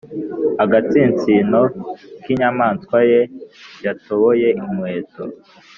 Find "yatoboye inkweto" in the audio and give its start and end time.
3.85-5.23